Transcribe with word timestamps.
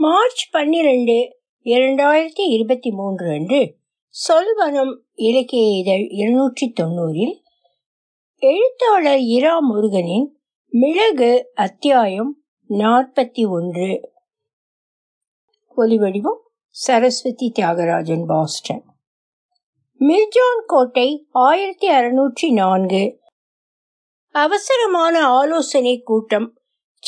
March 0.00 0.50
பன்னிரண்டு 0.50 1.38
இரண்டாயிரத்தி 1.64 2.40
இருபத்தி 2.40 2.90
மூன்று 2.90 3.30
அன்று 3.30 3.76
சொல்வனம் 4.28 4.98
இலக்கிய 5.14 5.78
இதழ் 5.78 6.06
இருநூற்றி 6.08 6.72
தொண்ணூறில் 6.80 7.34
எழுத்தாளர் 8.36 9.18
இரா 9.18 9.58
முருகனின் 9.58 10.38
மிளகு 10.68 11.50
அத்தியாயம் 11.54 12.42
நாற்பத்தி 12.68 13.48
ஒன்று. 13.48 14.12
ஒலிவடிவம் 15.76 16.38
சரஸ்வதி 16.68 17.52
தியாகராஜன் 17.58 18.26
பாஸ்டன். 18.26 18.84
மிர்ஜான் 20.00 20.64
கோட்டை 20.66 21.26
ஆயிரத்தி 21.30 21.90
அறுநூற்றி 21.90 22.52
நான்கு. 22.52 23.20
அவசரமான 24.30 25.26
ஆலோசனை 25.26 26.00
கூட்டம் 26.00 26.58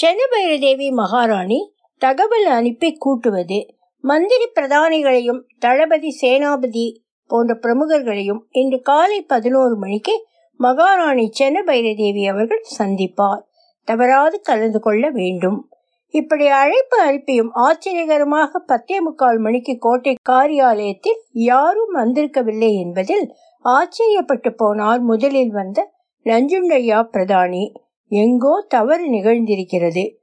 சென்னபைரதேவி 0.03 0.91
மகாராணி 0.91 1.70
தகவல் 2.03 2.47
அனுப்பி 2.47 2.93
கூட்டுவது 2.93 3.75
மந்திரி 4.01 4.47
பிரதானிகளையும் 4.55 5.41
தளபதி 5.59 6.11
சேனாபதி 6.21 7.03
போன்ற 7.27 7.55
பிரமுகர்களையும் 7.55 8.41
இன்று 8.51 8.81
காலை 8.81 9.23
பதினோரு 9.23 9.77
மணிக்கு 9.77 10.27
மகாராணி 10.57 11.31
சென்னபைரதேவி 11.39 12.29
அவர்கள் 12.29 12.63
சந்திப்பார். 12.79 13.43
தவறாது 13.85 14.41
கலந்து 14.41 14.81
கொள்ள 14.81 15.11
வேண்டும். 15.11 15.71
இப்படி 16.15 16.47
அழைப்பு 16.47 17.01
அனுப்பியும் 17.01 17.51
ஆச்சரியகரமாக 17.55 18.59
பத்தே 18.67 19.01
முக்கால் 19.01 19.39
மணிக்கு 19.39 19.79
கோட்டை 19.79 20.15
காரியாலயத்தில் 20.29 21.21
யாரும் 21.33 21.95
வந்திருக்கவில்லை 21.95 22.71
என்பதில் 22.73 23.27
ஆச்சரியப்பட்டு 23.65 24.53
போனார் 24.65 25.01
முதலில் 25.01 25.51
வந்த 25.51 25.93
நஞ்சுண்டையா 26.25 27.01
பிரதானி. 27.13 27.73
எங்கோ 28.09 28.65
தவறு 28.69 29.07
நிகழ்ந்திருக்கிறது. 29.11 30.19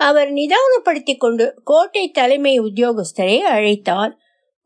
அவர் 0.00 0.30
நிதானப்படுத்திக் 0.32 1.18
கொண்டு 1.18 1.60
கோட்டை 1.64 2.10
தலைமை 2.10 2.60
உத்தியோகஸ்தரை 2.60 3.38
அழைத்தார். 3.54 4.12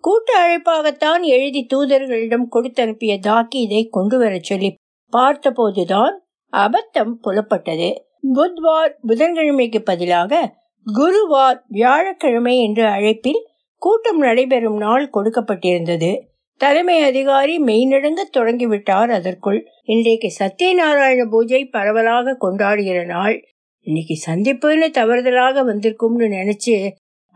கூட்ட 0.04 0.30
அழைப்பாகத்தான் 0.42 1.22
எழுதி 1.22 1.66
தூதர்களிடம் 1.74 2.46
கொடுத்தனுப்பிய 2.52 3.18
தாக்கீதை 3.18 3.88
கொண்டு 3.90 4.18
வர 4.18 4.34
சொல்லி 4.40 4.74
பார்த்தபோதுதான் 5.12 6.14
அபத்தம் 6.52 7.14
புலப்பட்டது. 7.24 7.88
புத்வார் 8.34 8.92
புதன்கிழமைக்கு 9.06 9.80
பதிலாக 9.84 10.52
குருவார் 10.86 11.58
வியாழக்கிழமை 11.68 12.54
என்ற 12.62 12.80
அழைப்பில் 12.90 13.40
கூட்டம் 13.82 14.18
நடைபெறும் 14.18 14.76
நாள் 14.76 15.10
கொடுக்கப்பட்டிருந்தது. 15.14 16.10
தலைமை 16.60 16.98
அதிகாரி 17.02 17.54
மெய்நடுங்க 17.58 18.22
தொடங்கிவிட்டார் 18.36 19.10
அதற்குள். 19.10 19.60
இன்றைக்கு 19.84 20.28
சத்யநாராயண 20.38 21.22
பூஜை 21.30 21.60
பரவலாக 21.64 22.36
கொண்டாடுகிற 22.40 23.04
நாள். 23.06 23.36
இன்னைக்கு 23.86 24.14
சந்திப்புன்னு 24.26 24.86
தவறுதலாக 24.98 25.62
வந்திருக்கும்னு 25.64 26.26
நினைச்சு 26.28 26.74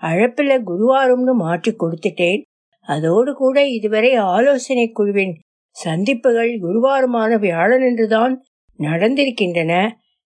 அழப்பில் 0.02 0.64
குருவாரும்னு 0.64 1.32
மாற்றி 1.34 1.72
கொடுத்துட்டேன். 1.72 2.42
அதோடு 2.88 3.34
கூட 3.34 3.66
இதுவரை 3.66 4.14
ஆலோசனை 4.14 4.86
குழுவின் 4.90 5.34
சந்திப்புகள் 5.76 6.52
குருவாரமான 6.60 7.38
வியாழன் 7.38 7.80
என்றுதான் 7.80 8.34
நடந்திருக்கின்றன. 8.78 9.72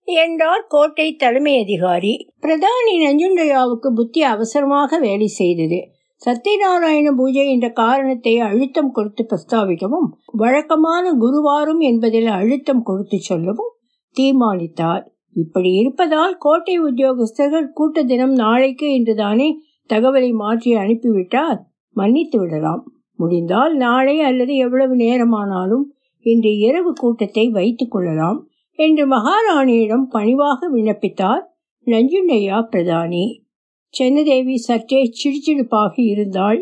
என்றார் 0.09 0.65
கோட்டை 0.69 1.15
தலைமை 1.15 1.55
அதிகாரி. 1.63 2.13
பிரதானி 2.41 2.95
நஞ்சுண்டையாவுக்கு 3.05 3.89
புத்தி 3.95 4.23
அவசரமாக 4.23 4.99
வேலை 4.99 5.27
செய்தது. 5.27 5.79
சத்யநாராயண 6.23 7.09
பூஜை 7.17 7.51
என்ற 7.51 7.69
காரணத்தை 7.73 8.39
அழுத்தம் 8.39 8.93
கொடுத்து 8.93 9.23
பிரஸ்தாவிக்கவும் 9.31 10.09
வழக்கமான 10.33 11.15
குருவாரும் 11.15 11.81
என்பதில் 11.81 12.27
அழுத்தம் 12.27 12.83
கொடுத்து 12.83 13.19
சொல்லவும் 13.21 13.73
தீர்மானித்தார். 14.17 15.05
இப்படி 15.37 15.71
இருப்பதால் 15.73 16.37
கோட்டை 16.39 16.81
உத்தியோகஸ்தர்கள் 16.81 17.69
கூட்ட 17.73 18.03
தினம் 18.03 18.35
நாளைக்கு 18.35 18.95
என்றுதானே 18.95 19.49
தகவலை 19.91 20.31
மாற்றி 20.33 20.75
அனுப்பிவிட்டால் 20.75 21.59
மன்னித்து 21.97 22.39
விடலாம். 22.39 22.83
முடிந்தால் 23.17 23.75
நாளை 23.77 24.21
அல்லது 24.21 24.57
எவ்வளவு 24.57 24.95
நேரமானாலும் 24.97 25.85
இன்று 26.27 26.59
இரவு 26.59 26.93
கூட்டத்தை 26.93 27.49
வைத்துக் 27.49 27.91
கொள்ளலாம் 27.91 28.39
என்று 28.79 29.07
மகாராணியிடம் 29.07 30.07
பணிவாக 30.09 30.69
விண்ணப்பித்தார் 30.71 31.43
நஞ்சுண்டையா 31.87 32.59
பிரதானி. 32.71 33.25
சென்னதேவி 33.95 34.55
சற்றே 34.55 35.01
சிடுச்சிடுப்பாக 35.13 35.95
இருந்தாள். 35.97 36.61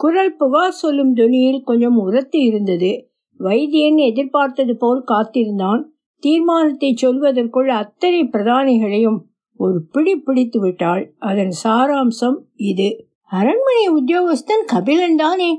குரல் 0.00 0.36
புகார் 0.36 0.78
சொல்லும் 0.82 1.12
துணியில் 1.14 1.62
கொஞ்சம் 1.62 1.96
உரத்து 1.96 2.38
இருந்தது. 2.40 2.92
வைத்தியன் 3.40 3.98
எதிர்பார்த்தது 4.00 4.74
போல் 4.76 5.02
காத்திருந்தான். 5.04 5.82
தீர்மானத்தை 6.22 6.90
சொல்வதற்குள் 7.02 7.68
அத்தனை 7.68 8.20
பிரதானிகளையும் 8.24 9.18
ஒரு 9.60 9.78
பிடி 9.92 10.14
பிடித்து 10.16 10.60
விட்டாள். 10.60 11.02
அதன் 11.18 11.52
சாராம்சம் 11.64 12.38
இது. 12.56 12.88
அரண்மனை 13.30 13.84
உத்தியோகஸ்தன் 13.88 14.64
கபிலன் 14.72 15.14
தானே. 15.14 15.50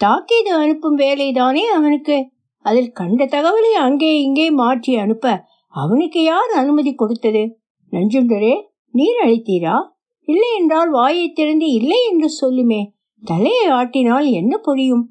தாக்கீது 0.00 0.52
அனுப்பும் 0.54 0.98
வேலைதானே 0.98 1.64
அவனுக்கு. 1.76 2.16
அதில் 2.64 2.92
கண்ட 2.92 3.24
தகவலை 3.24 3.72
அங்கே 3.86 4.20
இங்கே 4.20 4.50
மாற்றி 4.50 4.92
அனுப்ப 4.96 5.44
அவனுக்கு 5.74 6.22
யார் 6.22 6.52
அனுமதி 6.52 6.94
கொடுத்தது? 6.94 7.42
நஞ்சுண்டரே 7.92 8.54
நீர் 8.94 9.20
அழைத்தீரா 9.24 9.76
இல்லை 10.28 10.50
என்றால் 10.58 10.90
வாயை 10.90 11.32
திறந்து 11.32 11.66
இல்லை 11.70 11.98
என்று 12.10 12.28
சொல்லுமே. 12.40 12.80
தலையை 13.22 13.66
ஆட்டினால் 13.70 14.26
என்ன 14.30 14.54
புரியும்? 14.58 15.04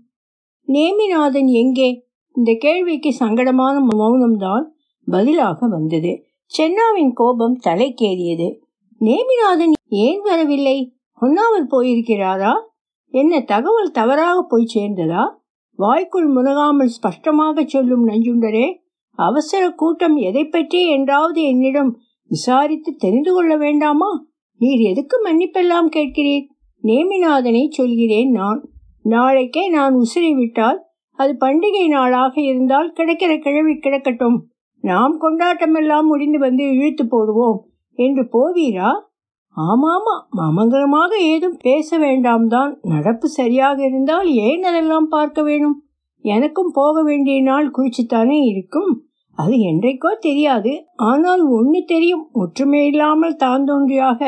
நேமிநாதன் 0.68 1.50
எங்கே? 1.54 1.90
இந்த 2.36 2.52
கேள்விக்கு 2.60 3.10
சங்கடமான 3.20 3.76
மௌனம்தான். 3.98 4.66
பதிலாக 5.06 5.68
வந்தது. 5.68 6.26
சென்னாவின் 6.58 7.14
கோபம் 7.14 7.60
தலைக்கேறியது. 7.64 8.60
நேமிநாதன் 9.02 9.72
ஏன் 9.88 10.22
வரவில்லை? 10.22 10.96
ஒன்னாமல் 11.22 11.72
போயிருக்கிறாரா? 11.72 12.54
என்ன 13.08 13.42
தகவல் 13.42 13.92
தவறாக 13.92 14.42
போய் 14.42 14.72
சேர்ந்ததா? 14.76 15.30
வாய்க்குள் 15.76 16.34
முனகாமல் 16.34 16.86
ஸ்பஷ்டமாக 16.86 17.66
சொல்லும் 17.66 18.08
நஞ்சுண்டரே 18.08 18.82
அவசர 19.12 19.72
கூட்டம் 19.72 20.16
எதை 20.16 20.46
பற்றி 20.46 20.90
என்றாவது 20.90 21.44
என்னிடம் 21.44 22.00
விசாரித்து 22.28 22.96
தெரிந்து 22.96 23.34
கொள்ள 23.34 23.58
வேண்டாமா? 23.58 24.26
நீர் 24.58 24.80
எதுக்கு 24.80 25.18
மன்னிப்பெல்லாம் 25.28 25.90
கேட்கிறீர்? 25.96 26.46
நேமிநாதனை 26.84 27.68
சொல்கிறேன் 27.70 28.30
நான். 28.30 28.70
நாளைக்கே 29.02 29.70
நான் 29.70 29.96
உசிறி 29.96 30.36
விட்டால் 30.36 30.86
அது 31.12 31.38
பண்டிகை 31.40 31.88
நாளாக 31.88 32.42
இருந்தால் 32.42 32.94
கிடைக்கிற 32.96 33.40
கிழவி 33.40 33.74
கிடக்கட்டும். 33.74 34.53
நாம் 34.84 35.14
கொண்டாட்டமெல்லாம் 35.22 36.08
முடிந்து 36.12 36.40
வந்து 36.40 36.64
இழுத்து 36.74 37.04
போடுவோம். 37.06 37.60
என்று 38.00 38.24
போவீரா? 38.36 38.92
ஆமாமா 39.58 40.16
மமங்கரமாக 40.38 41.12
ஏதும் 41.32 41.58
பேச 41.62 41.98
வேண்டாம் 41.98 42.48
தான் 42.48 42.72
நடப்பு 42.82 43.28
சரியாக 43.30 43.78
இருந்தால் 43.86 44.30
ஏன் 44.48 44.64
அதெல்லாம் 44.64 45.08
பார்க்க 45.08 45.44
வேணும்? 45.44 45.78
எனக்கும் 46.26 46.72
போக 46.72 46.96
வேண்டிய 47.04 47.42
நாள் 47.42 47.68
குறிச்சுத்தானே 47.78 48.38
இருக்கும். 48.44 48.92
அது 49.38 49.56
என்றைக்கோ 49.70 50.12
தெரியாது. 50.20 50.74
ஆனால் 50.96 51.44
ஒன்று 51.58 51.80
தெரியும். 51.84 52.26
ஒற்றுமை 52.34 52.82
இல்லாமல் 52.86 53.40
தாந்தோன்றியாக 53.44 54.22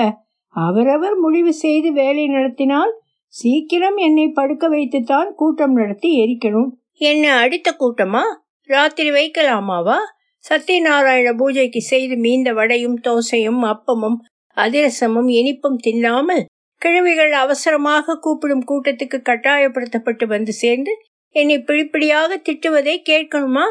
அவரவர் 0.56 1.16
முடிவு 1.16 1.54
செய்து 1.54 1.90
வேலை 1.94 2.26
நடத்தினால் 2.28 2.94
சீக்கிரம் 3.34 3.98
என்னை 3.98 4.28
படுக்க 4.30 4.66
வைத்துத்தான் 4.68 5.30
கூட்டம் 5.36 5.74
நடத்தி 5.74 6.10
எரிக்கணும். 6.24 6.70
என்ன 7.02 7.26
அடுத்த 7.36 7.70
கூட்டமா? 7.80 8.24
ராத்திரி 8.70 9.10
வைக்கலாமாவா? 9.10 9.98
சத்யநாராயண 10.50 11.38
பூஜைக்கு 11.38 11.82
செய்து 11.82 12.16
மீந்த 12.16 12.54
வடையும் 12.54 13.00
தோசையும் 13.02 13.62
அப்பமும் 13.64 14.18
அதிரசமும் 14.58 15.30
இனிப்பும் 15.30 15.78
தின்னாமல் 15.88 16.44
கிழவிகள் 16.78 17.32
அவசரமாக 17.32 18.20
கூப்பிடும் 18.20 18.66
கூட்டத்துக்கு 18.68 19.22
கட்டாயப்படுத்தப்பட்டு 19.30 20.26
வந்து 20.26 20.54
சேர்ந்து 20.54 21.02
என்னை 21.30 21.60
பிடிப்பிடியாக 21.60 22.38
திட்டுவதை 22.38 23.02
கேட்கணுமா? 23.10 23.64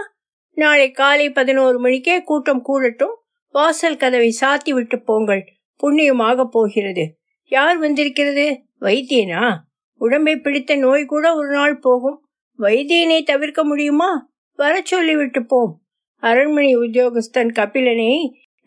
நாளை 0.51 0.91
காலை 0.91 1.31
பதினோரு 1.31 1.79
மணிக்கே 1.79 2.23
கூட்டம் 2.23 2.62
கூடட்டும். 2.62 3.15
வாசல் 3.49 3.97
கதவை 3.97 4.37
சாத்தி 4.41 4.71
விட்டு 4.71 5.03
போங்கள். 5.03 5.45
புண்ணியமாக 5.77 6.45
போகிறது. 6.45 7.05
யார் 7.45 7.79
வந்திருக்கிறது? 7.79 8.62
வைத்தியனா? 8.81 9.55
உடம்பை 10.00 10.37
பிடித்த 10.37 10.75
நோய் 10.75 11.05
கூட 11.05 11.35
ஒரு 11.35 11.50
நாள் 11.50 11.79
போகும். 11.79 12.27
வைத்தியனை 12.59 13.23
தவிர்க்க 13.23 13.65
முடியுமா? 13.65 14.31
வர 14.53 14.81
சொல்லிவிட்டு 14.85 15.47
போம். 15.47 15.83
அரண்மனை 16.29 16.73
உத்தியோகஸ்தன் 16.76 17.53
கபிலனை 17.59 18.12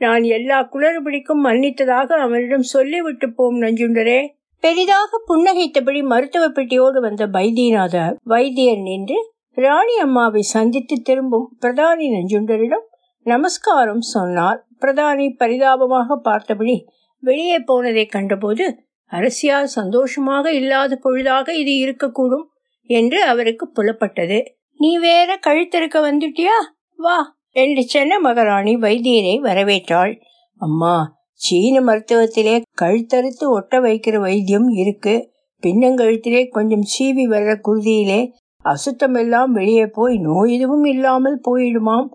நான் 0.01 0.23
எல்லா 0.23 0.57
குளறுபடிக்கும் 0.73 1.41
மன்னித்ததாக 1.43 2.09
அவனிடம் 2.25 2.65
சொல்லிவிட்டு 2.73 3.27
போம் 3.33 3.57
நஞ்சுண்டரே. 3.61 4.19
பெரிதாக 4.63 5.19
புன்னகைத்தபடி 5.27 6.01
மருத்துவ 6.03 6.45
பெட்டியோடு 6.47 6.99
வந்த 6.99 7.23
வைத்தியநாத 7.27 7.95
வைத்தியர் 8.23 8.83
நின்று 8.87 9.17
ராணி 9.57 9.95
அம்மாவை 9.97 10.41
சந்தித்து 10.41 10.95
திரும்பும் 11.01 11.47
பிரதானி 11.61 12.07
நஞ்சுண்டரிடம் 12.07 12.85
நமஸ்காரம் 13.25 14.03
சொன்னார். 14.13 14.59
பிரதானி 14.81 15.27
பரிதாபமாக 15.37 16.17
பார்த்தபடி 16.17 16.75
வெளியே 17.23 17.59
போனதை 17.59 18.05
கண்டபோது 18.05 18.65
அரசியால் 19.11 19.69
சந்தோஷமாக 19.75 20.51
இல்லாத 20.51 20.99
பொழுதாக 21.03 21.47
இது 21.53 21.73
இருக்கக்கூடும் 21.85 22.45
என்று 22.89 23.19
அவருக்கு 23.23 23.65
புலப்பட்டது. 23.75 24.39
நீ 24.79 24.91
வேற 24.97 25.39
கழுத்திருக்க 25.47 25.97
வந்துட்டியா? 26.09 26.57
வா 26.99 27.17
என்று 27.49 27.81
சென்ன 27.93 28.19
மகாராணி 28.19 28.75
வைத்தியரை 28.75 29.35
வரவேற்றாள். 29.39 30.13
அம்மா 30.57 31.15
சீன 31.33 31.81
மருத்துவத்திலே 31.81 32.61
கழுத்தறுத்து 32.81 33.45
ஒட்ட 33.47 33.79
வைக்கிற 33.79 34.19
வைத்தியம் 34.19 34.69
இருக்கு. 34.69 35.31
பின்னங்கழுத்திலே 35.63 36.49
கொஞ்சம் 36.49 36.85
சீவி 36.93 37.25
வர்ற 37.25 37.51
குருதியிலே 37.67 38.31
அசுத்தமெல்லாம் 38.65 39.51
வெளியே 39.51 39.85
போய் 39.87 40.17
நோய் 40.17 40.53
எதுவும் 40.53 40.83
இல்லாமல் 40.83 41.41
போயிடுமாம். 41.47 42.07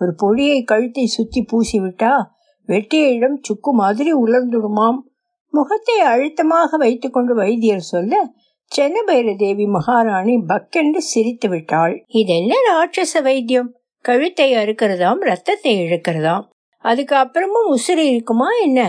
ஒரு 0.00 0.14
பொடியை 0.16 0.62
கழுத்தை 0.62 1.06
சுத்தி 1.06 1.44
பூசிவிட்டா 1.52 2.12
வெட்டிய 2.64 3.08
இடம் 3.08 3.38
சுக்கு 3.42 3.72
மாதிரி 3.72 4.14
உலர்ந்துடுமாம். 4.14 4.98
முகத்தை 5.52 5.98
அழுத்தமாக 6.00 6.76
வைத்துக்கொண்டு 6.76 7.34
வைத்தியர் 7.34 7.78
சொல்ல 7.78 8.32
சென்னபைர 8.72 9.36
தேவி 9.36 9.66
மகாராணி 9.66 10.34
பக்கென்று 10.48 10.96
சிரித்து 10.96 11.48
விட்டாள். 11.48 12.04
இதென்ன 12.06 12.54
ராட்சச 12.70 13.22
வைத்தியம்? 13.22 13.79
கழுத்தை 14.04 14.54
அறுக்கிறதாம் 14.54 15.20
ரத்தத்தை 15.20 15.72
இழுக்கிறதாம். 15.80 16.44
அதுக்கு 16.84 17.14
அப்புறமும் 17.16 17.68
உசுறு 17.70 18.04
இருக்குமா 18.12 18.48
என்ன? 18.62 18.80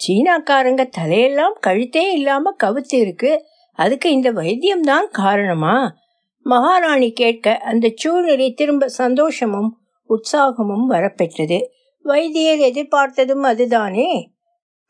சீனாக்காரங்க 0.00 0.82
தலையெல்லாம் 0.98 1.56
கழுத்தே 1.60 2.12
இல்லாம 2.12 2.54
கவுத்து 2.64 2.94
இருக்கு. 2.94 3.32
அதுக்கு 3.78 4.10
இந்த 4.10 4.30
வைத்தியம் 4.30 4.80
தான் 4.80 5.08
காரணமா? 5.12 5.96
மகாராணி 6.46 7.12
கேட்க 7.12 7.56
அந்த 7.56 7.92
சூழ்நிலை 7.94 8.52
திரும்ப 8.52 8.88
சந்தோஷமும் 8.88 9.70
உற்சாகமும் 10.10 10.86
வரப்பெற்றது. 10.90 11.58
வைத்தியர் 12.04 12.58
எதிர்பார்த்ததும் 12.58 13.44
அதுதானே? 13.44 14.08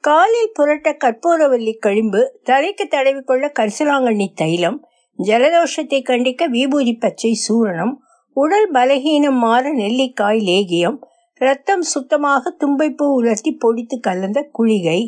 காலில் 0.05 0.51
புரட்ட 0.53 0.97
கற்பூரவல்லி 1.05 1.75
கழிம்பு 1.87 2.23
தலைக்கு 2.43 2.85
தடவிக்கொள்ள 2.85 3.45
கரிசலாங்கண்ணி 3.59 4.27
தைலம் 4.35 4.79
ஜலதோஷத்தை 5.19 6.01
கண்டிக்க 6.03 6.45
விபூதி 6.47 6.95
பச்சை 6.95 7.33
சூரணம் 7.45 7.95
உடல் 8.37 8.69
பலகீனம் 8.73 9.39
மாற 9.39 9.73
நெல்லிக்காய் 9.73 10.41
லேகியம் 10.41 10.97
ரத்தம் 11.41 11.85
சுத்தமாக 11.85 12.53
தும்பைப்பூ 12.61 13.07
உலர்த்தி 13.11 13.53
பொடித்து 13.65 13.97
கலந்த 14.01 14.41
குளிகை 14.53 15.01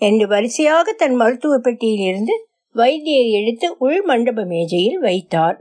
என்று 0.00 0.26
வரிசையாக 0.26 0.92
தன் 0.92 1.14
மருத்துவ 1.14 1.54
பெட்டியிலிருந்து 1.58 2.34
வைத்தியர் 2.74 3.30
எடுத்து 3.38 3.66
உள் 3.78 4.00
மண்டப 4.02 4.44
மேஜையில் 4.44 4.98
வைத்தார். 4.98 5.58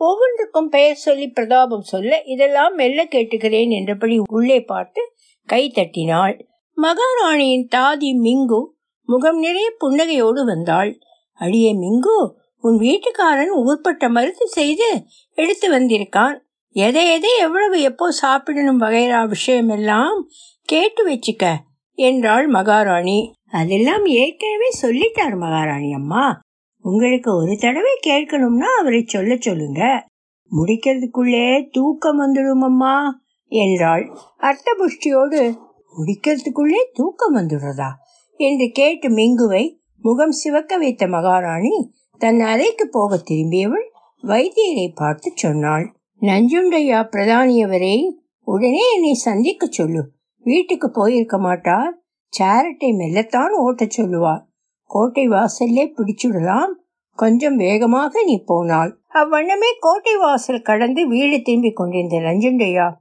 ஒவ்வொன்றுக்கும் 0.00 0.68
பெயர் 0.68 1.02
சொல்லி 1.02 1.26
பிரதாபம் 1.28 1.82
சொல்ல 1.82 2.12
இதெல்லாம் 2.24 2.74
மெல்ல 2.74 3.00
கேட்டுகிறேன் 3.04 3.70
என்றபடி 3.70 4.16
உள்ளே 4.30 4.58
பார்த்து 4.62 5.02
கை 5.48 5.62
தட்டினாள். 5.74 6.34
மகாராணியின் 6.76 7.66
தாதி 7.74 8.10
மிங்கு 8.22 8.60
முகம் 9.08 9.38
நிறைய 9.38 9.68
புன்னகையோடு 9.80 10.42
வந்தாள். 10.44 10.92
அடியே 11.40 11.72
மிங்கு 11.74 12.16
உன் 12.62 12.78
வீட்டுக்காரன் 12.78 13.52
ஊர்பட்ட 13.56 14.10
மருந்து 14.10 14.48
செய்து 14.48 14.88
எடுத்து 15.32 15.66
வந்திருக்கான். 15.72 16.38
எதை 16.74 17.10
எதை 17.10 17.30
எவ்வளவு 17.38 17.80
எப்போ 17.80 18.10
சாப்பிடணும் 18.10 18.80
வகைரா 18.80 19.32
விஷயமெல்லாம் 19.32 20.20
கேட்டு 20.62 21.08
வச்சுக்க 21.08 21.54
என்றாள் 21.92 22.46
மகாராணி. 22.46 23.32
அதெல்லாம் 23.50 24.04
ஏற்கனவே 24.04 24.68
சொல்லிட்டார் 24.82 25.38
மகாராணி 25.38 25.92
அம்மா. 25.92 26.40
உங்களுக்கு 26.82 27.36
ஒரு 27.36 27.56
தடவை 27.60 27.92
கேட்கணும்னா 28.06 28.70
அவரை 28.80 29.02
சொல்ல 29.06 29.36
சொல்லுங்க. 29.36 30.06
முடிக்கிறதுக்குள்ளே 30.50 31.68
தூக்கம் 31.70 32.20
வந்துடும் 32.20 32.64
அம்மா 32.64 33.20
என்றாள். 33.48 34.04
அர்த்த 34.38 34.74
புஷ்டியோடு 34.78 35.58
முடிக்கிறதுக்குள்ளே 35.96 36.80
தூக்கம் 36.92 37.36
வந்துடுறதா? 37.36 37.90
என்று 38.36 38.70
கேட்டு 38.72 39.08
மிங்குவை 39.08 39.64
முகம் 40.00 40.30
சிவக்க 40.30 40.76
வைத்த 40.76 41.06
மகாராணி 41.06 41.76
தன் 42.22 42.40
அறைக்கு 42.40 42.88
போக 42.88 43.16
திரும்பியவள் 43.16 43.88
வைத்தியரை 44.22 44.92
பார்த்து 44.94 45.32
சொன்னாள். 45.34 45.94
நஞ்சுண்டையா 46.20 47.08
பிரதானியவரை 47.10 47.96
உடனே 48.44 48.94
என்னை 48.94 49.12
சந்திக்க 49.12 49.66
சொல்லு. 49.70 50.10
வீட்டுக்கு 50.38 50.90
போயிருக்க 50.90 51.38
மாட்டார். 51.38 51.98
சேரட்டை 52.38 52.84
மெல்லத்தான் 52.84 53.52
ஓட்டச் 53.64 53.90
சொல்லுவார். 53.90 54.46
கோட்டை 54.84 55.28
வாசல்லே 55.28 55.92
பிடிச்சுடலாம். 55.96 56.70
கொஞ்சம் 57.12 57.56
வேகமாக 57.56 58.22
நீ 58.22 58.42
போனாள் 58.46 58.98
அவ்வண்ணமே 59.14 59.70
கோட்டை 59.80 60.16
வாசல் 60.16 60.62
கடந்து 60.62 61.08
வீடு 61.08 61.42
திரும்பி 61.42 61.72
கொண்டிருந்த 61.72 62.16
நஞ்சுண்டையா 62.16 62.92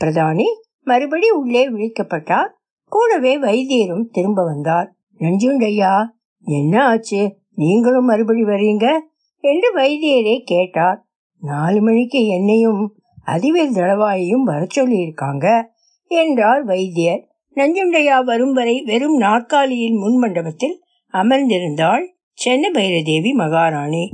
பிரதானி 0.00 0.44
மறுபடி 0.82 1.30
உள்ளே 1.30 1.70
விழிக்கப்பட்டார். 1.70 2.48
கூடவே 2.88 3.40
வைத்தியரும் 3.40 4.08
திரும்ப 4.10 4.44
வந்தார். 4.44 4.94
நஞ்சுண்டையா 5.18 6.06
என்ன 6.40 6.86
ஆச்சு? 6.86 7.36
நீங்களும் 7.58 8.04
மறுபடி 8.04 8.42
வரீங்க? 8.42 8.98
என்று 9.40 9.74
வைத்தியரே 9.76 10.44
கேட்டார். 10.44 11.06
நாலு 11.40 11.80
மணிக்கு 11.80 12.26
என்னையும் 12.26 12.96
அதிவேல் 13.26 13.74
தளவாயையும் 13.74 14.44
வர 14.44 14.66
சொல்லியிருக்காங்க 14.74 15.62
என்றார் 16.06 16.64
வைத்தியர். 16.64 17.28
நஞ்சுண்டையா 17.54 18.24
வரும் 18.24 18.52
வரை 18.52 18.82
வெறும் 18.82 19.16
நாற்காலியின் 19.16 19.94
முன் 19.94 20.16
மண்டபத்தில் 20.16 20.82
அமர்ந்திருந்தாள் 21.12 22.06
சென்ன 22.44 22.70
பைரதேவி 22.72 23.32
மகாராணி. 23.32 24.10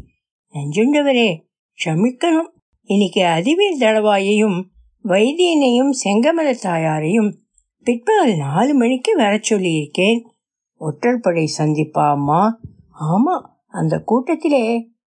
நஞ்சுண்டவரே 0.52 1.41
க்ஷமிக்கணும். 1.85 2.50
இன்னைக்கு 2.82 3.23
அதிவேல் 3.23 3.82
தளவாயையும் 3.82 4.62
வைத்தியனையும் 5.05 5.91
செங்கமல 6.05 6.55
தாயாரையும் 6.62 7.35
பிற்பகல் 7.82 8.37
நாலு 8.37 8.75
மணிக்கு 8.75 9.17
வர 9.17 9.41
சொல்லியிருக்கேன். 9.50 10.20
ஒற்றற்படை 10.81 11.46
சந்திப்பா 11.58 12.11
அம்மா 12.11 12.61
ஆமா 12.96 13.37
அந்த 13.69 13.94
கூட்டத்திலே 13.99 14.64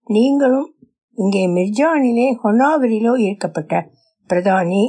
நீங்களும் 0.09 0.69
இங்கே 1.17 1.43
மிர்ஜானிலே 1.47 2.27
ஹொன்னாவரிலோ 2.43 3.13
ஈர்க்கப்பட்ட 3.17 3.73
பிரதானி 4.29 4.83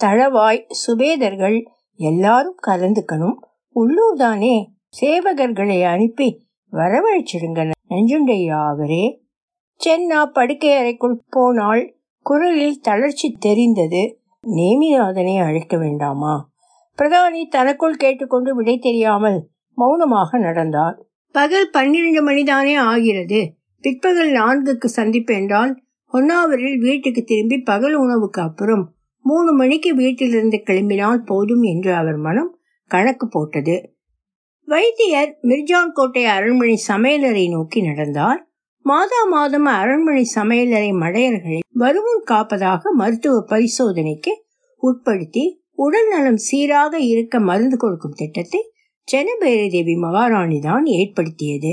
தளவாய் 0.00 0.66
சுபேதர்கள் 0.82 1.58
எல்லாரும் 2.00 2.58
கலந்துக்கணும். 2.66 3.36
உள்ளூர் 3.76 4.16
தானே 4.16 4.54
சேவகர்களை 5.00 5.78
அனுப்பி 5.84 6.28
வரவழைச்சிடுங்க 6.72 7.60
நஞ்சுண்டையா 7.88 8.58
அவரே 8.68 9.04
சென்னா 9.80 10.20
படுக்கை 10.26 10.72
அறைக்குள் 10.76 11.22
போனால் 11.30 11.82
குரலில் 12.26 12.80
தளர்ச்சி 12.80 13.28
தெரிந்தது 13.38 14.02
நேமிநாதனை 14.44 15.34
அழைக்க 15.44 15.76
வேண்டாமா? 15.76 16.34
பிரதானி 16.98 17.42
தனக்குள் 17.48 17.96
கேட்டுக்கொண்டு 17.96 18.54
விடை 18.54 18.78
தெரியாமல் 18.78 19.38
மௌனமாக 19.78 20.38
நடந்தார். 20.38 20.96
பகல் 21.34 21.68
பன்னிரண்டு 21.70 22.20
மணிதானே 22.22 22.74
ஆகிறது. 22.90 23.40
பிற்பகல் 23.84 24.32
நான்குக்கு 24.32 24.88
சந்திப்பு 24.90 25.32
என்றால் 25.34 25.72
ஒன்னாவரில் 26.12 26.78
வீட்டுக்கு 26.78 27.22
திரும்பி 27.24 27.58
பகல் 27.62 27.94
உணவுக்கு 27.94 28.40
அப்புறம் 28.40 28.84
மூணு 29.24 29.50
மணிக்கு 29.52 29.90
வீட்டிலிருந்து 29.94 30.58
கிளம்பினால் 30.66 31.22
போதும் 31.24 31.62
என்று 31.62 31.90
அவர் 31.94 32.16
மனம் 32.16 32.50
கணக்கு 32.90 33.26
போட்டது. 33.28 33.76
வைத்தியர் 34.68 35.32
மிர்ஜான் 35.42 35.92
கோட்டை 35.92 36.24
அரண்மனை 36.26 36.76
சமையலறை 36.88 37.44
நோக்கி 37.48 37.80
நடந்தார். 37.82 38.40
மாதா 38.84 39.20
மாதம் 39.24 39.68
அரண்மனை 39.72 40.24
சமையலறை 40.34 40.90
மடையர்களை 40.94 41.60
வருமுன் 41.74 42.22
காப்பதாக 42.30 42.92
மருத்துவ 42.96 43.36
பரிசோதனைக்கு 43.50 44.32
உட்படுத்தி 44.82 45.44
உடல் 45.74 46.08
நலம் 46.08 46.40
சீராக 46.46 46.94
இருக்க 47.12 47.40
மருந்து 47.40 47.76
கொடுக்கும் 47.76 48.16
திட்டத்தை 48.16 48.60
சென்னபைரதேவி 49.08 49.94
மகாராணி 49.96 50.58
தான் 50.60 50.84
ஏற்படுத்தியது. 50.84 51.72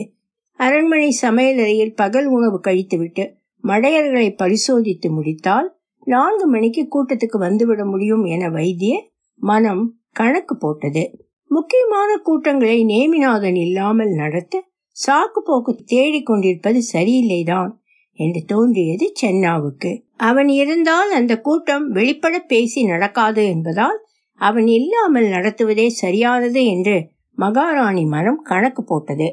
அரண்மனை 0.60 1.10
சமையலறையில் 1.22 1.94
பகல் 1.94 2.28
உணவு 2.28 2.58
கழித்துவிட்டு 2.64 3.24
மடையர்களை 3.64 4.28
பரிசோதித்து 4.36 5.08
முடித்தால் 5.10 5.68
நான்கு 6.08 6.46
மணிக்கு 6.48 6.84
கூட்டத்துக்கு 6.88 7.38
வந்துவிட 7.38 7.82
முடியும் 7.86 8.24
என 8.26 8.50
வைத்திய 8.50 8.94
மனம் 9.42 9.84
கணக்கு 10.12 10.58
போட்டது. 10.58 11.04
முக்கியமான 11.52 12.10
கூட்டங்களை 12.18 12.80
நேமிநாதன் 12.86 13.56
இல்லாமல் 13.56 14.12
நடத்த 14.14 14.64
சாக்கு 14.98 15.40
போக்கு 15.40 15.72
தேடிக் 15.86 16.26
கொண்டிருப்பது 16.26 16.80
சரியில்லைதான் 16.94 17.72
என்று 18.20 18.42
தோன்றியது 18.46 19.06
சென்னாவுக்கு. 19.22 19.92
அவன் 20.20 20.50
இருந்தால் 20.54 21.12
அந்த 21.12 21.34
கூட்டம் 21.42 21.86
வெளிப்பட 21.90 22.36
பேசி 22.48 22.84
நடக்காது 22.84 23.44
என்பதால் 23.46 24.00
அவன் 24.42 24.68
இல்லாமல் 24.68 25.28
நடத்துவதே 25.28 25.88
சரியானது 25.88 26.66
என்று 26.66 26.98
மகாராணி 27.42 28.04
மனம் 28.06 28.42
கணக்கு 28.44 28.84
போட்டது. 28.84 29.28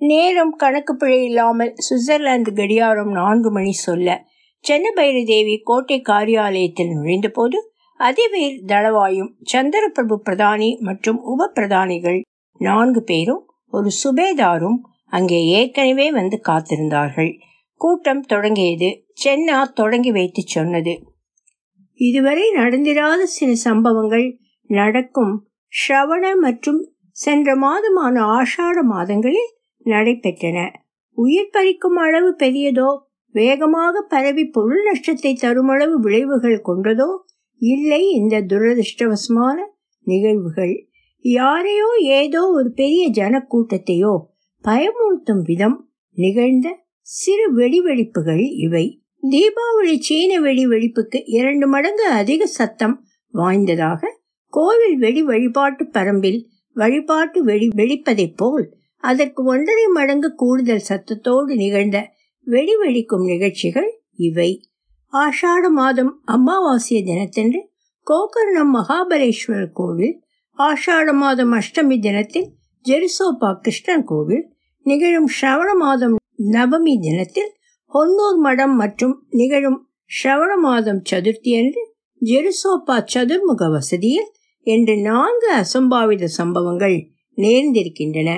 நேரம் 0.00 0.54
கணக்கு 0.56 0.92
பிழை 0.96 1.24
இல்லாமல் 1.24 1.74
சுவிட்சர்லாந்து 1.86 2.50
கடியாரம் 2.54 3.10
நான்கு 3.10 3.50
மணி 3.50 3.72
சொல்ல 3.72 4.08
சென்னபைரி 4.64 5.22
தேவி 5.24 5.54
கோட்டை 5.64 5.98
காரியாலயத்தில் 6.08 6.92
நுழைந்தபோது 6.94 7.58
அதிவீர் 8.00 8.58
தளவாயும் 8.66 9.32
சந்திரபிரபு 9.52 10.16
பிரதானி 10.26 10.68
மற்றும் 10.78 11.18
உப 11.22 11.50
பிரதானிகள் 11.54 12.20
நான்கு 12.60 13.02
பேரும் 13.02 13.42
ஒரு 13.72 13.90
சுபேதாரும் 14.02 14.78
அங்கே 15.16 15.38
ஏற்கனவே 15.58 16.06
வந்து 16.12 16.36
காத்திருந்தார்கள். 16.48 17.30
கூட்டம் 17.80 18.22
தொடங்கியது. 18.22 18.88
சென்னா 19.22 19.58
தொடங்கி 19.72 20.10
வைத்து 20.12 20.42
சொன்னது. 20.46 20.94
இதுவரை 22.00 22.44
நடந்திராத 22.56 23.22
சில 23.36 23.50
சம்பவங்கள் 23.64 24.26
நடக்கும். 24.70 25.34
ஸ்ரவண 25.72 26.24
மற்றும் 26.40 26.80
சென்ற 27.20 27.48
மாதமான 27.56 28.16
ஆஷாட 28.36 28.82
மாதங்களில் 28.84 29.50
நடைபெற்றன. 29.86 30.58
உயிர் 31.18 31.52
பறிக்கும் 31.52 31.98
அளவு 31.98 32.30
பெரியதோ 32.38 32.90
வேகமாக 33.34 34.02
பரவி 34.08 34.44
பொருள் 34.46 34.82
நஷ்டத்தை 34.82 35.32
தருமளவு 35.34 35.96
விளைவுகள் 36.00 36.60
கொண்டதோ 36.60 37.10
இல்லை 37.60 38.02
இந்த 38.10 38.40
துரதிருஷ்டவசமான 38.42 39.56
நிகழ்வுகள். 40.06 40.74
யாரையோ 41.24 41.88
ஏதோ 42.18 42.42
ஒரு 42.50 42.70
பெரிய 42.72 43.02
ஜனக்கூட்டத்தையோ 43.10 44.14
பயமுறுத்தும் 44.64 45.42
விதம் 45.42 45.76
நிகழ்ந்த 46.16 46.68
சிறு 47.08 47.46
வெடிவெடிப்புகள் 47.54 48.44
இவை. 48.66 48.84
தீபாவளி 49.22 49.94
சீன 49.98 50.32
வெடி 50.40 50.64
வெடிப்புக்கு 50.66 51.18
இரண்டு 51.30 51.66
மடங்கு 51.66 52.06
அதிக 52.12 52.46
சத்தம் 52.46 52.96
வாய்ந்ததாக 53.34 54.10
கோவில் 54.52 54.96
வெடி 54.98 55.22
வழிபாட்டு 55.22 55.84
பரம்பில் 55.92 56.40
வழிபாட்டு 56.80 57.38
வெடி 57.44 57.66
வெடிப்பதைப் 57.74 58.36
போல் 58.36 58.66
அதற்கு 59.04 59.40
ஒன்றரை 59.44 59.86
மடங்கு 59.88 60.30
கூடுதல் 60.34 60.86
சத்தத்தோடு 60.88 61.52
நிகழ்ந்த 61.54 61.98
வெடி 62.46 62.74
வெடிக்கும் 62.76 63.24
நிகழ்ச்சிகள் 63.24 63.90
இவை. 64.20 64.50
ஆஷாட 65.12 65.64
மாதம் 65.70 66.12
அமாவாசை 66.26 66.98
தினத்தன்று 67.02 67.60
கோகர்ணம் 68.06 68.72
மகாபலேஸ்வரர் 68.76 69.72
கோவில் 69.72 70.14
ஆஷாட 70.58 71.12
மாதம் 71.12 71.52
அஷ்டமி 71.52 71.96
தினத்தில் 71.98 72.48
ஜெருசோபா 72.84 73.50
கிருஷ்ணன் 73.62 74.04
கோவில் 74.04 74.44
நிகழும் 74.86 75.30
ஸ்ரவண 75.36 75.70
மாதம் 75.76 76.16
நவமி 76.52 76.94
தினத்தில் 77.00 77.50
ஹொன்னூர் 77.92 78.38
மடம் 78.38 78.74
மற்றும் 78.76 79.14
நிகழும் 79.30 79.78
ஸ்ரவண 80.10 80.52
மாதம் 80.60 81.00
சதுர்த்தி 81.10 81.52
அன்று 81.56 81.82
ஜெருசோபா 82.22 82.96
சதுர்முக 83.14 83.68
வசதியில் 83.70 84.30
என்று 84.62 84.96
நான்கு 84.96 85.50
அசம்பாவித 85.54 86.24
சம்பவங்கள் 86.24 87.08
நேர்ந்திருக்கின்றன. 87.36 88.30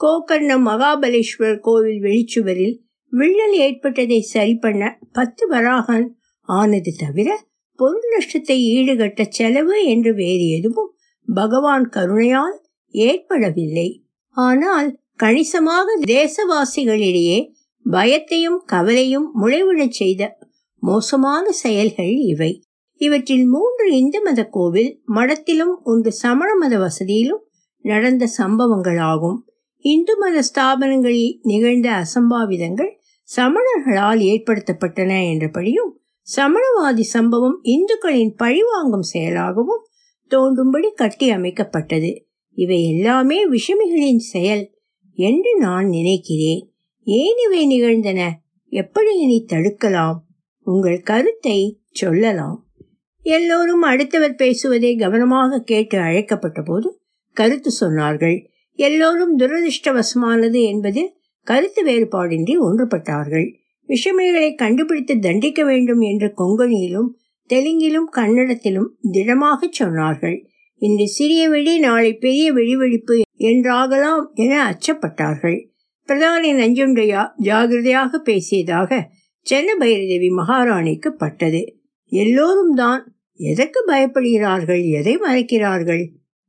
கோகர்ணம் 0.00 0.64
மகாபலேஸ்வரர் 0.66 1.60
கோவில் 1.60 2.00
வெளிச்சுவரில் 2.02 2.76
விள்ளல் 3.08 3.56
ஏற்பட்டதை 3.56 4.20
சரி 4.20 4.54
பண்ண 4.54 4.98
பத்து 5.12 5.46
வராகன் 5.48 6.16
ஆனது 6.42 6.92
தவிர 6.96 7.46
பொருள் 7.74 8.06
நஷ்டத்தை 8.16 8.58
ஈடுகட்ட 8.76 9.22
செலவு 9.28 9.84
என்று 9.84 10.14
வேறு 10.14 10.48
எதுவும் 10.48 10.94
பகவான் 11.24 11.88
கருணையால் 11.88 12.56
ஏற்படவில்லை. 12.90 14.04
ஆனால் 14.30 14.98
கணிசமாக 15.14 15.98
தேசவாசிகளிடையே 16.06 17.38
பயத்தையும் 17.86 18.58
கவலையும் 18.66 19.28
முளைவிடச் 19.42 19.96
செய்த 20.00 20.38
மோசமான 20.82 21.50
செயல்கள் 21.52 22.12
இவை. 22.26 22.62
இவற்றில் 22.98 23.46
மூன்று 23.46 23.96
இந்து 23.96 24.22
மத 24.22 24.44
கோவில் 24.44 25.02
மடத்திலும் 25.08 25.82
ஒன்று 25.82 26.12
சமண 26.12 26.54
மத 26.54 26.78
வசதியிலும் 26.78 27.44
நடந்த 27.80 28.28
சம்பவங்களாகும். 28.38 29.38
இந்து 29.76 30.18
மத 30.18 30.42
ஸ்தாபனங்களில் 30.48 31.38
நிகழ்ந்த 31.42 31.88
அசம்பாவிதங்கள் 31.90 32.90
சமணர்களால் 33.36 34.20
ஏற்படுத்தப்பட்டன 34.20 35.30
என்றபடியும் 35.30 36.00
சமணவாதி 36.36 37.00
சம்பவம் 37.00 37.60
இந்துக்களின் 37.62 38.34
பழிவாங்கும் 38.36 39.06
செயலாகவும் 39.14 39.84
தோன்றும்படி 40.26 40.90
கட்டி 40.90 41.30
அமைக்கப்பட்டது. 41.30 42.10
இவை 42.52 42.88
எல்லாமே 42.88 43.48
விஷமிகளின் 43.48 44.16
செயல் 44.16 44.74
என்று 45.14 45.56
நான் 45.58 45.88
நினைக்கிறேன். 45.88 46.72
ஏன் 47.04 47.36
இவை 47.46 47.66
நிகழ்ந்தன? 47.66 48.20
எப்படி 48.72 49.18
இனி 49.18 49.44
தடுக்கலாம்? 49.48 50.18
உங்கள் 50.66 51.00
கருத்தை 51.00 51.58
சொல்லலாம். 51.90 52.67
எல்லோரும் 53.28 53.82
அடுத்தவர் 53.82 54.34
பேசுவதை 54.34 54.96
கவனமாக 54.96 55.60
கேட்டு 55.60 55.98
அழைக்கப்பட்ட 55.98 56.62
போது 56.62 56.88
கருத்து 57.36 57.70
சொன்னார்கள். 57.80 58.36
எல்லோரும் 58.78 59.32
துரதிருஷ்டவசமானது 59.38 60.60
என்பதில் 60.62 61.10
கருத்து 61.46 61.80
வேறுபாடின்றி 61.84 62.54
ஒன்றுபட்டார்கள். 62.58 63.46
விஷமிகளை 63.88 64.54
கண்டுபிடித்து 64.54 65.14
தண்டிக்க 65.18 65.60
வேண்டும் 65.64 66.00
என்று 66.00 66.28
கொங்கணியிலும் 66.36 67.10
தெலுங்கிலும் 67.50 68.08
கன்னடத்திலும் 68.16 68.90
திடமாக 69.10 69.68
சொன்னார்கள். 69.78 70.38
இன்று 70.82 71.06
சிறிய 71.08 71.42
வெடி 71.48 71.78
நாளை 71.78 72.10
பெரிய 72.14 72.52
வெடிவெடிப்பு 72.52 73.16
என்றாகலாம் 73.40 74.24
என 74.34 74.52
அச்சப்பட்டார்கள். 74.70 75.58
பிரதானி 76.08 76.50
நஞ்சுண்டையா 76.60 77.22
ஜாகிரதையாக 77.42 78.20
பேசியதாக 78.24 79.00
சென்ன 79.46 79.70
பைரதேவி 79.80 80.28
மகாராணிக்கு 80.36 81.10
பட்டது. 81.16 81.62
எல்லோரும் 82.12 82.74
தான் 82.74 83.02
எதற்கு 83.38 83.84
பயப்படுகிறார்கள் 83.86 84.82
எதை 84.90 85.14
மறைக்கிறார்கள்? 85.16 86.04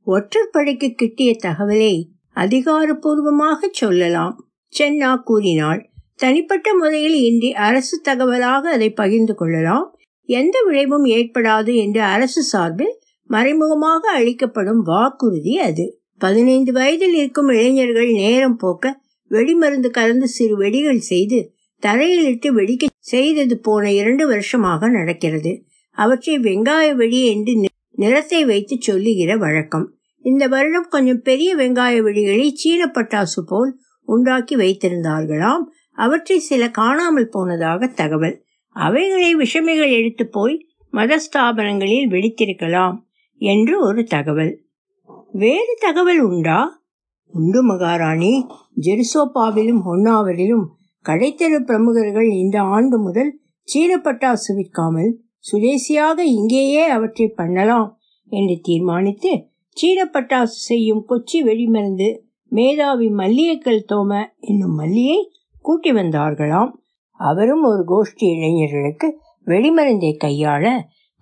ஒற்றற்படைக்கு 0.06 0.88
கிட்டிய 0.94 1.36
தகவலை 1.42 1.94
அதிகாரப்பூர்வமாக 2.34 3.68
சொல்லலாம். 3.72 4.34
சென்னா 4.78 5.22
கூறினாள் 5.22 5.90
தனிப்பட்ட 6.14 6.74
முறையில் 6.74 7.14
இன்றி 7.14 7.52
அரசு 7.52 8.00
தகவலாக 8.08 8.62
அதை 8.70 8.90
பகிர்ந்து 8.90 9.34
கொள்ளலாம். 9.34 9.86
எந்த 10.24 10.56
விளைவும் 10.66 11.04
ஏற்படாது 11.04 11.74
என்று 11.74 12.00
அரசு 12.00 12.42
சார்பில் 12.42 12.98
மறைமுகமாக 13.24 14.10
அளிக்கப்படும் 14.10 14.82
வாக்குறுதி 14.82 15.58
அது. 15.58 15.98
பதினைந்து 16.18 16.72
வயதில் 16.72 17.14
இருக்கும் 17.14 17.48
இளைஞர்கள் 17.48 18.10
நேரம் 18.12 18.56
போக்க 18.56 19.00
வெடிமருந்து 19.30 19.88
கலந்து 19.88 20.28
சிறு 20.28 20.56
வெடிகள் 20.58 20.98
செய்து 20.98 21.38
தரையிலிட்டு 21.82 22.48
வெடிக்க 22.54 22.86
செய்தது 22.98 23.58
போன 23.58 23.92
இரண்டு 23.92 24.26
வருஷமாக 24.26 24.88
நடக்கிறது. 24.88 25.52
அவற்றை 26.02 26.34
வெங்காய 26.38 26.94
வெளி 26.94 27.20
என்று 27.26 27.52
நிறத்தை 27.94 28.40
வைத்து 28.44 28.76
சொல்லுகிற 28.80 29.36
வழக்கம். 29.36 29.86
இந்த 30.24 30.44
வருடம் 30.48 30.86
கொஞ்சம் 30.90 31.22
பெரிய 31.22 31.50
வெங்காய 31.56 31.94
வெளிகளை 32.02 32.46
சீன 32.52 32.90
பட்டாசு 32.94 33.40
போல் 33.46 33.72
உண்டாக்கி 34.08 34.54
வைத்திருந்தார்களாம். 34.56 35.64
அவற்றை 35.98 36.38
சில 36.40 36.70
காணாமல் 36.70 37.28
போனதாக 37.28 37.86
தகவல். 37.86 38.36
அவைகளை 38.76 39.30
விஷமிகள் 39.36 39.92
எடுத்து 39.92 40.24
போய் 40.28 40.56
மதஸ்தாபனங்களில் 40.92 42.08
வெடித்திருக்கலாம் 42.08 42.96
என்று 43.40 43.74
ஒரு 43.80 44.02
தகவல். 44.04 44.52
வேறு 45.32 45.74
தகவல் 45.80 46.20
உண்டா? 46.20 46.58
உண்டு 47.32 47.62
மகாராணி. 47.62 48.32
ஜெருசோப்பாவிலும் 48.80 49.82
ஹொன்னாவரிலும் 49.86 50.66
கடைத்தெரு 51.04 51.58
பிரமுகர்கள் 51.64 52.28
இந்த 52.36 52.56
ஆண்டு 52.60 52.96
முதல் 52.98 53.32
சீன 53.68 53.92
பட்டாசு 53.96 54.50
விற்காமல் 54.54 55.10
சுதேசியாக 55.44 56.18
இங்கேயே 56.34 56.84
அவற்றை 56.88 57.26
பண்ணலாம் 57.36 57.88
என்று 58.30 58.56
தீர்மானித்து 58.62 59.32
சீனப்பட்டாசு 59.76 60.58
செய்யும் 60.68 61.02
கொச்சி 61.08 61.38
வெடிமருந்து 61.42 62.08
மேதாவி 62.52 63.08
மல்லியக்கல் 63.12 63.86
தோம 63.88 64.12
என்னும் 64.40 64.76
மல்லியை 64.80 65.18
கூட்டி 65.64 65.90
வந்தார்களாம். 65.92 66.70
அவரும் 67.20 67.62
ஒரு 67.62 67.82
கோஷ்டி 67.84 68.26
இளைஞர்களுக்கு 68.34 69.08
வெடிமருந்தை 69.46 70.12
கையாள 70.16 70.64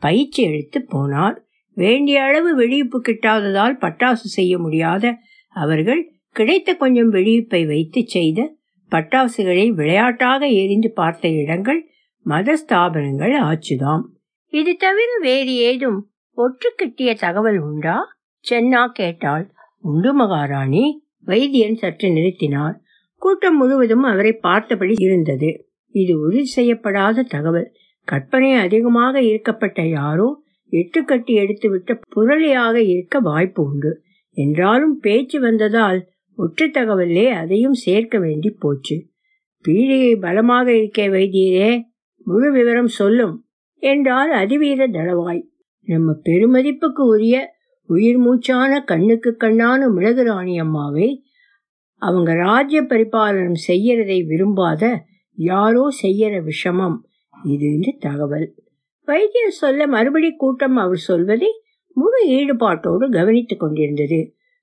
பயிற்சி 0.02 0.40
எடுத்து 0.42 0.78
போனார். 0.92 1.36
வேண்டிய 1.76 2.18
அளவு 2.22 2.50
வெடிப்பு 2.54 2.98
கிட்டாததால் 3.00 3.76
பட்டாசு 3.78 4.28
செய்ய 4.28 4.54
முடியாத 4.58 5.04
அவர்கள் 5.56 6.00
கிடைத்த 6.36 6.74
கொஞ்சம் 6.74 7.10
வெடிப்பை 7.10 7.62
வைத்து 7.66 8.00
செய்த 8.06 8.40
பட்டாசுகளை 8.92 9.66
விளையாட்டாக 9.70 10.42
எரிந்து 10.60 10.90
பார்த்த 10.90 11.28
இடங்கள் 11.42 11.80
மத 12.28 12.54
ஸ்தாபனங்கள் 12.54 13.34
ஆச்சுதாம். 13.42 14.02
இது 14.52 14.76
தவிர 14.76 15.10
வேறு 15.20 15.54
ஏதும் 15.54 15.98
ஒற்று 16.38 16.68
கிட்டிய 16.76 17.14
தகவல் 17.14 17.58
உண்டா? 17.58 17.96
சென்னா 18.44 18.82
கேட்டாள். 18.92 19.44
உண்டு 19.82 20.10
மகாராணி. 20.14 20.84
வைத்தியன் 21.26 21.74
சற்று 21.74 22.08
நிறுத்தினார். 22.08 22.76
கூட்டம் 23.22 23.56
முழுவதும் 23.56 24.02
அவரை 24.02 24.32
பார்த்தபடி 24.32 24.94
இருந்தது. 24.98 25.50
இது 25.94 26.20
உறுதி 26.20 26.44
செய்யப்படாத 26.44 27.22
தகவல். 27.22 27.68
கற்பனை 28.08 28.52
அதிகமாக 28.52 29.20
இருக்கப்பட்ட 29.22 29.88
யாரோ 29.88 30.28
எட்டு 30.72 31.04
கட்டி 31.04 31.34
எடுத்துவிட்ட 31.34 32.00
புரளியாக 32.16 32.76
இருக்க 32.76 33.18
வாய்ப்பு 33.18 33.62
உண்டு. 33.62 33.92
என்றாலும் 34.36 34.96
பேச்சு 34.98 35.40
வந்ததால் 35.40 36.00
ஒற்று 36.38 36.66
தகவலே 36.72 37.28
அதையும் 37.32 37.78
சேர்க்க 37.84 38.18
வேண்டி 38.18 38.50
போச்சு. 38.58 38.96
பீடிகை 39.64 40.16
பலமாக 40.20 40.70
இருக்கே 40.72 41.06
வைத்தியரே 41.16 41.72
முழு 42.28 42.52
விவரம் 42.52 42.86
சொல்லும் 42.86 43.34
என்றால் 43.82 44.32
அதிவீர 44.32 44.86
தளவாய். 44.90 45.42
நம்ம 45.88 46.14
பெருமதிப்புக்கு 46.24 47.02
உரிய 47.04 47.36
உயிர் 47.86 48.18
மூச்சான 48.18 48.80
கண்ணுக்கு 48.80 49.36
கண்ணான 49.40 49.88
மிளகு 49.88 50.22
ராணி 50.22 50.58
அம்மாவை 50.58 51.08
அவங்க 52.02 52.34
ராஜ்ய 52.34 52.80
பரிபாலனம் 52.82 53.60
செய்யறதை 53.68 54.18
விரும்பாத 54.26 54.82
யாரோ 55.38 55.88
செய்யற 56.02 56.34
விஷமம் 56.42 56.96
இது 57.34 57.94
தகவல். 57.98 58.54
வைத்தியர் 59.04 59.58
சொல்ல 59.62 59.86
மறுபடி 59.86 60.30
கூட்டம் 60.36 60.76
அவர் 60.76 60.96
சொல்வதை 60.96 61.50
முழு 61.96 62.18
ஈடுபாட்டோடு 62.28 63.10
கவனித்துக் 63.10 63.60
கொண்டிருந்தது. 63.60 64.20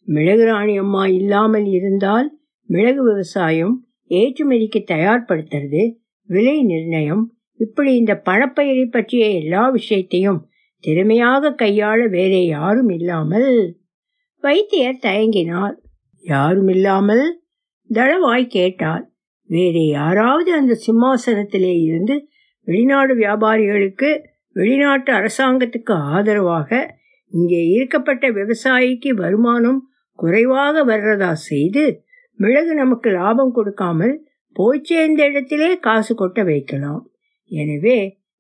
மிளகு 0.08 0.46
ராணி 0.46 0.78
அம்மா 0.78 1.08
இல்லாமல் 1.08 1.66
இருந்தால் 1.66 2.28
மிளகு 2.70 3.02
விவசாயம் 3.04 3.76
ஏற்றுமதிக்கு 4.10 4.80
தயார்படுத்துறது 4.88 5.84
விலை 6.30 6.64
நிர்ணயம் 6.64 7.24
இப்படி 7.60 7.96
இந்த 7.96 8.14
பணப்பயிரை 8.26 8.86
பற்றிய 8.90 9.26
எல்லா 9.42 9.64
விஷயத்தையும் 9.70 10.40
திறமையாக 10.84 11.56
கையாள 11.56 12.00
வேறே 12.10 12.46
யாரும் 12.48 12.90
இல்லாமல் 12.90 13.50
வைத்தியர் 14.44 15.04
தயங்கினார். 15.04 15.76
யாரும் 16.24 16.68
இல்லாமல் 16.68 17.26
தளவாய் 17.90 18.48
கேட்டார். 18.48 19.04
வேறு 19.50 19.82
யாராவது 19.88 20.52
அந்த 20.54 20.74
சிம்மாசனத்திலே 20.86 21.74
இருந்து 21.84 22.16
வெளிநாடு 22.68 23.14
வியாபாரிகளுக்கு 23.16 24.10
வெளிநாட்டு 24.52 25.12
அரசாங்கத்துக்கு 25.14 25.94
ஆதரவாக 26.14 26.70
இங்கே 27.34 27.62
இருக்கப்பட்ட 27.68 28.26
விவசாயிக்கு 28.32 29.10
வருமானம் 29.14 29.80
குறைவாக 30.20 30.84
வர்றதா 30.86 31.32
செய்து 31.32 31.84
மிளகு 32.40 32.74
நமக்கு 32.74 33.10
லாபம் 33.12 33.52
கொடுக்காமல் 33.52 34.16
போய் 34.56 34.82
சேர்ந்த 34.84 35.22
இடத்திலே 35.26 35.70
காசு 35.80 36.14
கொட்ட 36.16 36.44
வைக்கலாம். 36.44 37.04
எனவே 37.52 37.98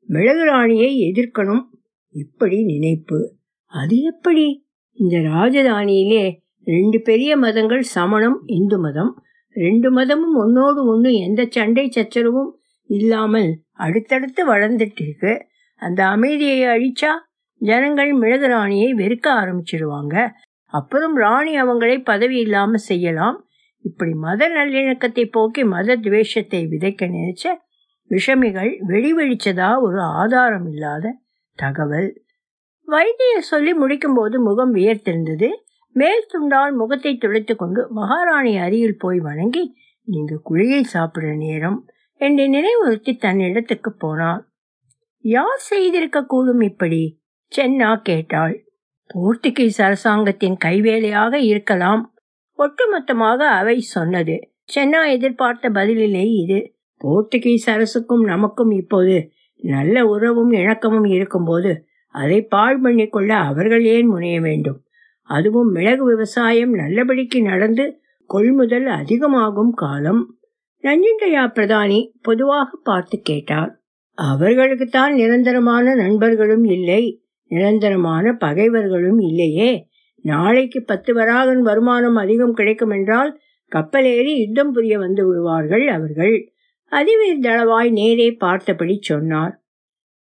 மிளகுராணியை 0.10 0.90
எதிர்க்கணும். 1.08 1.64
இப்படி 2.16 2.64
நினைப்பு. 2.64 3.20
அது 3.74 3.96
எப்படி? 4.02 4.46
இந்த 4.98 5.16
ராஜதானியிலே 5.18 6.26
ரெண்டு 6.68 7.02
பெரிய 7.02 7.38
மதங்கள் 7.38 7.82
சமணம் 7.82 8.38
இந்து 8.46 8.78
மதம். 8.80 9.12
ரெண்டு 9.56 9.92
மதமும் 9.92 10.36
ஒன்னோடு 10.36 10.80
ஒன்று 10.86 11.12
எந்த 11.18 11.42
சண்டை 11.50 11.90
சச்சரவும் 11.90 12.52
இல்லாமல் 12.90 13.50
அடுத்தடுத்து 13.74 14.42
வளர்ந்துட்டு 14.54 15.02
இருக்கு. 15.02 15.34
அந்த 15.82 16.06
அமைதியை 16.06 16.60
அழிச்சா 16.66 17.12
ஜனங்கள் 17.62 18.12
மிளகு 18.14 18.48
ராணியை 18.48 18.90
வெறுக்க 18.94 19.28
ஆரம்பிச்சிடுவாங்க 19.42 20.16
அப்புறம் 20.74 21.16
ராணி 21.16 21.54
அவங்களை 21.62 21.98
பதவி 22.04 22.38
இல்லாமல் 22.40 22.88
செய்யலாம். 22.88 23.38
இப்படி 23.86 24.14
மத 24.14 24.48
நல்லிணக்கத்தை 24.50 25.26
போக்கி 25.32 25.64
மத 25.64 25.96
துவேஷத்தை 25.96 26.62
விதைக்க 26.66 27.08
நினைச்ச 27.08 27.44
விஷமிகள் 28.10 28.72
வெளிவெளிச்சதா 28.88 29.82
ஒரு 29.82 30.02
ஆதாரம் 30.02 30.68
இல்லாத 30.72 31.18
தகவல். 31.56 32.24
வைத்தியர் 32.86 33.42
சொல்லி 33.42 33.72
முடிக்கும்போது 33.74 34.38
முகம் 34.38 34.76
வியர்த்திருந்தது. 34.76 35.50
மேல் 35.92 36.26
துண்டால் 36.34 36.74
முகத்தை 36.74 37.18
துடைத்து 37.18 37.56
கொண்டு 37.56 37.88
மகாராணி 37.92 38.58
அருகில் 38.58 38.98
போய் 38.98 39.20
வணங்கி 39.20 39.74
நீங்க 40.04 40.42
குழியை 40.50 40.84
சாப்பிடுற 40.94 41.38
நேரம். 41.38 41.90
என்று 42.14 42.44
நினைவுறுத்தி 42.44 43.18
தன் 43.18 43.40
இடத்துக்கு 43.40 43.96
போனார் 44.02 44.44
யார் 45.20 45.58
செய்திருக்க 45.58 46.24
கூடும் 46.24 46.62
இப்படி? 46.62 47.22
சென்னா 47.56 48.02
கேட்டாள். 48.02 48.66
போர்த்துகீஸ் 49.16 49.82
அரசாங்கத்தின் 49.82 50.58
கைவேலையாக 50.66 51.34
இருக்கலாம். 51.34 52.14
ஒட்டுமொத்தமாக 52.58 53.38
அவை 53.38 53.80
சொன்னது. 53.80 54.50
சென்னா 54.76 55.12
எதிர்பார்த்த 55.12 55.70
பதிலிலே 55.70 56.26
இது 56.44 56.75
போர்த்துகீஸ் 57.02 57.68
அரசுக்கும் 57.70 58.24
நமக்கும் 58.24 58.72
இப்போது 58.72 59.16
நல்ல 59.64 60.06
உறவும் 60.06 60.52
இணக்கமும் 60.52 61.08
இருக்கும்போது 61.08 61.86
அதை 62.10 62.42
பாழ் 62.42 62.82
பண்ணிக்கொள்ள 62.82 63.28
அவர்கள் 63.28 63.84
ஏன் 63.86 64.08
முனைய 64.08 64.42
வேண்டும்? 64.42 64.80
அதுவும் 65.24 65.72
மிளகு 65.72 66.04
விவசாயம் 66.06 66.74
நல்லபடிக்கு 66.74 67.42
நடந்து 67.42 68.02
கொள்முதல் 68.26 68.86
அதிகமாகும் 68.86 69.74
காலம். 69.74 70.38
நஞ்சுண்டையா 70.84 71.44
பிரதானி 71.56 72.00
பொதுவாக 72.22 72.80
பார்த்து 72.84 73.22
கேட்டார். 73.22 73.72
அவர்களுக்குத்தான் 74.18 75.14
நிரந்தரமான 75.14 75.96
நண்பர்களும் 75.96 76.64
இல்லை 76.64 77.22
நிரந்தரமான 77.52 78.34
பகைவர்களும் 78.34 79.20
இல்லையே. 79.20 79.88
நாளைக்கு 80.26 80.84
பத்து 80.84 81.14
வராகன் 81.14 81.62
வருமானம் 81.62 82.16
அதிகம் 82.16 82.54
கிடைக்கும் 82.54 82.90
என்றால் 82.90 83.32
கப்பலேறி 83.72 84.34
யுத்தம் 84.38 84.72
புரிய 84.72 84.98
வந்து 85.00 85.28
விடுவார்கள் 85.28 85.88
அவர்கள். 85.88 86.36
அதிவீர் 86.96 87.40
தளவாய் 87.40 87.92
நேரே 87.92 88.32
பார்த்தபடி 88.32 88.98
சொன்னார். 89.02 89.54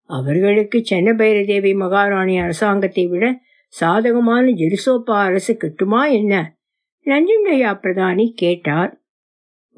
அவர்களுக்கு 0.10 0.78
சென்னபைரதேவி 0.90 1.76
மகாராணி 1.76 2.40
அரசாங்கத்தை 2.40 3.08
விட 3.08 3.26
சாதகமான 3.68 4.46
ஜெருசோப்பா 4.52 5.18
அரசு 5.20 5.54
கிட்டுமா 5.54 6.12
என்ன? 6.12 6.60
நஞ்சுண்டையா 7.06 7.72
பிரதானி 7.82 8.26
கேட்டார். 8.34 8.92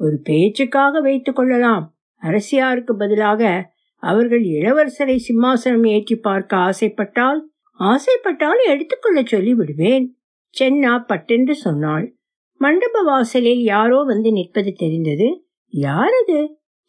ஒரு 0.00 0.16
பேச்சுக்காக 0.22 1.00
வைத்துக் 1.00 1.36
கொள்ளலாம். 1.36 1.84
அரசியாருக்கு 2.22 2.92
பதிலாக 2.92 3.72
அவர்கள் 4.02 4.40
இளவரசரை 4.40 5.16
சிம்மாசனம் 5.28 5.86
ஏற்றி 5.88 6.16
பார்க்க 6.16 6.56
ஆசைப்பட்டால் 6.56 7.40
ஆசைப்பட்டால் 7.80 8.60
எடுத்துக்கொள்ள 8.66 9.22
சொல்லி 9.22 9.54
விடுவேன் 9.54 10.06
சென்னா 10.54 10.92
பட்டென்று 11.06 11.54
சொன்னாள். 11.54 12.16
மண்டப 12.60 13.02
வாசலில் 13.02 13.62
யாரோ 13.62 14.02
வந்து 14.02 14.32
நிற்பது 14.32 14.72
தெரிந்தது 14.72 15.28
யாரது? 15.72 16.38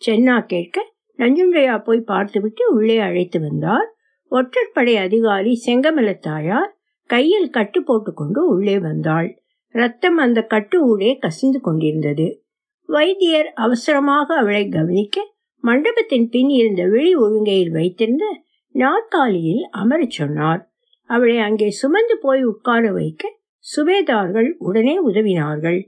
சென்னா 0.05 0.45
கேட்க 0.45 0.93
நஞ்சுண்டையா 1.17 1.83
போய் 1.83 1.99
பார்த்துவிட்டு 2.01 2.73
உள்ளே 2.73 2.97
அழைத்து 2.97 3.39
வந்தார். 3.39 3.89
ஒற்றற்படை 4.31 4.95
அதிகாரி 4.97 5.61
செங்கமலத்தாயார் 5.65 6.71
கையில் 7.05 7.49
கட்டு 7.49 7.83
போட்டுக்கொண்டு 7.83 8.47
உள்ளே 8.47 8.79
வந்தாள். 8.79 9.43
ரத்தம் 9.69 10.17
அந்த 10.17 10.41
கட்டு 10.43 10.87
ஊடே 10.87 11.17
கசிந்து 11.17 11.61
கொண்டிருந்தது. 11.61 12.43
வைத்தியர் 12.85 13.51
அவசரமாக 13.55 14.35
அவளை 14.35 14.69
கவனிக்க 14.69 15.33
மண்டபத்தின் 15.59 16.29
பின் 16.29 16.49
இருந்த 16.49 16.87
வெளி 16.87 17.15
ஒழுங்கையில் 17.15 17.71
வைத்திருந்த 17.71 18.25
நாற்காலியில் 18.71 19.63
அமரச் 19.71 20.11
சொன்னார். 20.11 20.61
அவளை 21.09 21.37
அங்கே 21.37 21.69
சுமந்து 21.69 22.17
போய் 22.17 22.43
உட்கார 22.43 22.91
வைக்க 22.91 23.23
சுபேதார்கள் 23.65 24.49
உடனே 24.57 24.95
உதவினார்கள். 25.05 25.79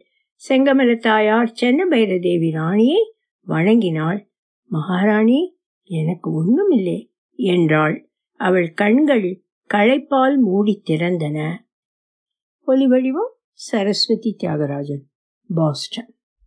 செங்கமல 0.50 0.98
தாயார் 0.98 1.52
சென்னபைரதேவி 1.62 2.50
ராணியை 2.52 3.02
வணங்கினாள் 3.48 4.32
மகாராணி 4.66 5.58
எனக்கு 5.84 6.30
ஒண்ணுமில்லை 6.30 7.12
என்றாள். 7.36 8.10
அவள் 8.32 8.74
கண்கள் 8.74 9.44
களைப்பால் 9.74 10.38
மூடி 10.38 10.82
திறந்தன. 10.90 11.58
ஒலிவடிவம் 12.68 13.34
சரஸ்வதி 13.54 14.36
தியாகராஜன் 14.40 15.04
பாஸ்டன். 15.56 16.17